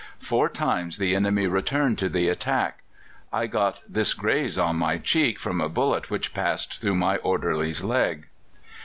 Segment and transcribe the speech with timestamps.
[0.17, 2.81] Four times the enemy returned to the attack.
[3.31, 7.83] I got this graze on my cheek from a bullet which passed through my orderly's
[7.83, 8.25] leg.